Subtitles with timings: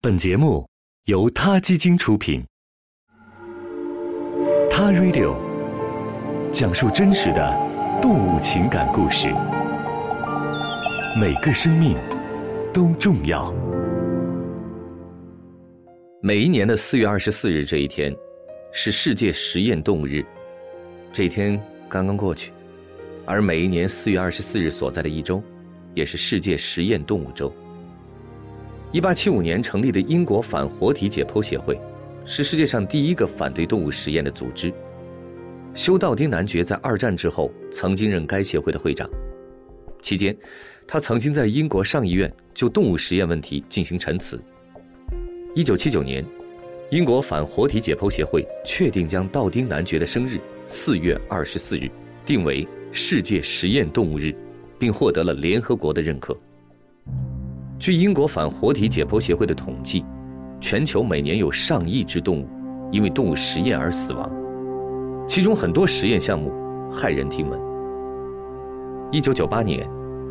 [0.00, 0.64] 本节目
[1.06, 2.40] 由他基金出品，
[4.70, 5.34] 《他 Radio》
[6.52, 7.52] 讲述真实的
[8.00, 9.26] 动物情感故事，
[11.20, 11.96] 每个生命
[12.72, 13.52] 都重要。
[16.22, 18.14] 每一年的四月二十四日这一天，
[18.70, 20.24] 是世界实验动物日。
[21.12, 22.52] 这一天刚刚过去，
[23.26, 25.42] 而每一年四月二十四日所在的一周，
[25.92, 27.52] 也是世界实验动物周。
[28.90, 31.78] 一八七五年成立的英国反活体解剖协会，
[32.24, 34.72] 是世界上第一个反对动物实验的组织。
[35.74, 39.08] 休道丁男爵在二战之后曾经任该协会的会长，
[40.00, 40.34] 期间，
[40.86, 44.40] 他曾经在英国上议院就动物实验问题进行陈词。
[45.54, 46.24] 一九七九年，
[46.90, 51.90] 英国反活体解剖协会确定将道丁男爵的生日四月二十四日
[52.24, 54.34] 定为世界实验动物日，
[54.78, 56.34] 并获得了联合国的认可。
[57.78, 60.04] 据英国反活体解剖协会的统计，
[60.60, 62.48] 全球每年有上亿只动物
[62.90, 64.28] 因为动物实验而死亡，
[65.28, 66.50] 其中很多实验项目
[66.90, 67.58] 骇人听闻。
[69.12, 69.88] 一九九八年，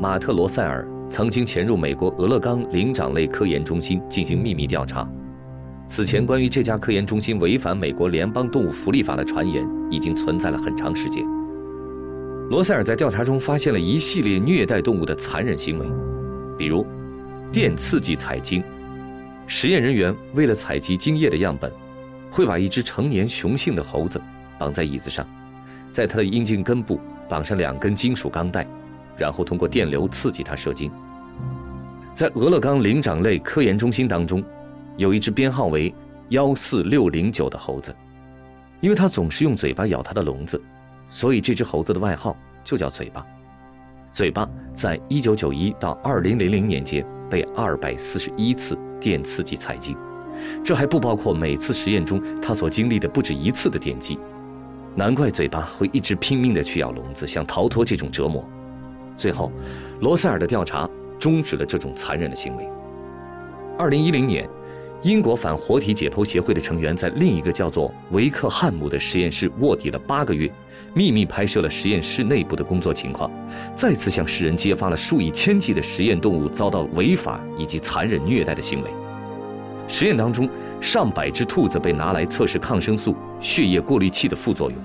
[0.00, 5.08] 马特·罗塞尔曾经潜入美国俄勒冈灵长类科研中心进行秘密调查。
[5.86, 11.24] 此前，关于这家科研中心违反美国联邦动物福利法的传言已经存在了很长时间。
[12.50, 15.86] 罗塞尔在调查中发现了一系列虐待动物的残忍行为，
[16.58, 16.84] 比如。
[17.50, 18.62] 电刺激采精，
[19.46, 21.72] 实验人员为了采集精液的样本，
[22.30, 24.20] 会把一只成年雄性的猴子
[24.58, 25.26] 绑在椅子上，
[25.90, 28.66] 在它的阴茎根部绑上两根金属钢带，
[29.16, 30.90] 然后通过电流刺激它射精。
[32.12, 34.44] 在俄勒冈灵长类科研中心当中，
[34.98, 35.92] 有一只编号为
[36.28, 37.96] 幺四六零九的猴子，
[38.82, 40.60] 因为它总是用嘴巴咬它的笼子，
[41.08, 43.26] 所以这只猴子的外号就叫嘴巴。
[44.12, 47.02] 嘴巴在一九九一到二零零零年间。
[47.30, 49.96] 被二百四十一次电刺激采精，
[50.64, 54.18] 这还不包括每次实验中他所经历的不止一次的电击。
[54.94, 58.44] 难怪嘴巴会一直拼命地去咬笼子，想逃脱这种折磨。
[59.16, 59.52] 最后，
[60.00, 60.88] 罗塞尔的调查
[61.18, 62.68] 终止了这种残忍的行为。
[63.78, 64.48] 二零一零年，
[65.02, 70.50] 英国反活体解剖协会的成员在另一个叫做维克汉姆的实验室卧底了八个月。
[70.94, 73.30] 秘密拍摄了实验室内部的工作情况，
[73.74, 78.90] 再次向世人揭发了数以千计的实验动物遭到违法以及残忍虐待的行为。
[79.86, 80.48] 实验当中，
[80.80, 84.78] 上百只兔子被拿来测试抗生素、血液过滤器的副作用。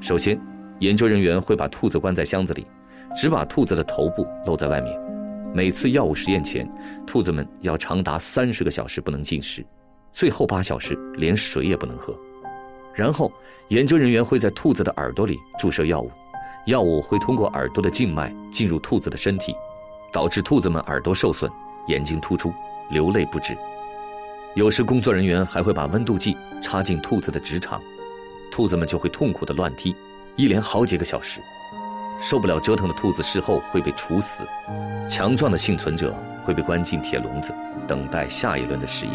[0.00, 0.38] 首先，
[0.78, 2.66] 研究人员会把兔子关在箱子里，
[3.16, 4.98] 只把兔子的头部露在外面。
[5.52, 6.70] 每次药物实验前，
[7.06, 9.66] 兔子们要长达三十个小时不能进食，
[10.12, 12.16] 最后八小时连水也不能喝。
[12.94, 13.32] 然后，
[13.68, 16.10] 研究人员会在兔子的耳朵里注射药物，
[16.66, 19.54] 药物会通过耳朵的静脉进入兔子的身体，
[20.12, 21.50] 导致兔子们耳朵受损、
[21.86, 22.52] 眼睛突出、
[22.90, 23.56] 流泪不止。
[24.54, 27.80] 有时工作人员还会把温度计插进兔子的直肠，
[28.50, 29.94] 兔子们就会痛苦地乱踢，
[30.34, 31.40] 一连好几个小时。
[32.20, 34.42] 受不了折腾的兔子事后会被处死，
[35.08, 37.54] 强壮的幸存者会被关进铁笼子，
[37.86, 39.14] 等待下一轮的实验。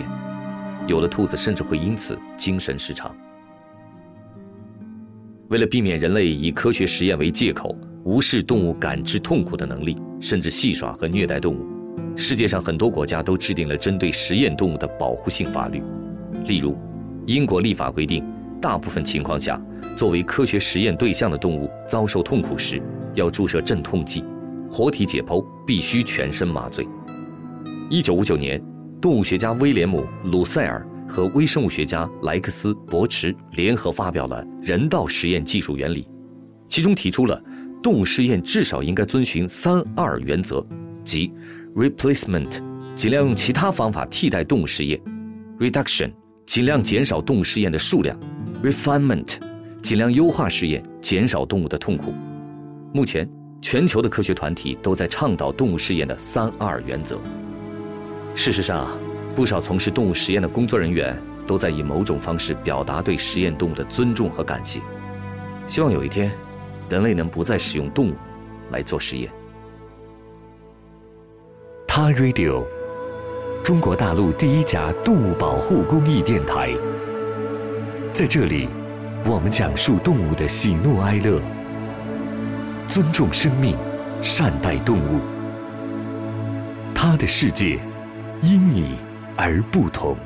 [0.88, 3.16] 有的兔子甚至会因此精神失常。
[5.50, 11.64] 为了避免人类以科学实验为借口无视动物感知痛苦的能力，甚至戏耍和虐待动物，
[12.16, 15.84] 世界上很多国家都制定了针对实验动物的保护性法律。
[16.46, 16.76] 例如，
[17.28, 18.24] 英国立法规定，
[18.60, 19.60] 大部分情况下，
[19.96, 22.82] 作为科学实验对象的动物遭受痛苦时，
[23.14, 24.24] 要注射镇痛剂，
[24.68, 26.88] 活体解剖必须全身麻醉。
[27.90, 28.60] 一九五九年，
[29.00, 30.02] 动物学家威廉姆·
[30.32, 30.84] 鲁塞尔。
[31.08, 36.04] 和微生物学家莱克斯·伯茨联合发表了《人道实验技术原理》，
[36.68, 37.42] 其中提出了
[37.82, 40.66] 动物实验至少应该遵循“三二”原则，
[41.04, 41.32] 即
[41.76, 42.50] replacement，
[42.96, 45.00] 尽量用其他方法替代动物实验
[45.60, 46.12] ；reduction，
[46.46, 48.20] 尽量减少动物实验的数量
[48.64, 49.36] ；refinement，
[49.82, 52.14] 尽量优化实验，减少动物的痛苦。
[52.94, 53.30] 目前，
[53.62, 57.20] 全球的科学团体都在倡导动物实验的“三二”原则。
[58.34, 58.90] 事实上，
[59.36, 64.80] 不少从事动物实验的工作人员都在以某种方式表达对实验动物的尊重和感谢，
[65.68, 66.32] 希望有一天，
[66.90, 68.16] 人类能不再使用动物
[68.72, 69.30] 来做实验。
[71.86, 72.64] 他 Radio，
[73.62, 76.74] 中国大陆第一家动物保护公益电台，
[78.14, 78.70] 在这里，
[79.26, 81.42] 我们讲述动物的喜怒哀乐，
[82.88, 83.76] 尊重生命，
[84.22, 85.20] 善待动物，
[86.96, 87.78] 他的世界，
[88.42, 88.96] 因你。
[89.36, 90.18] 而不同。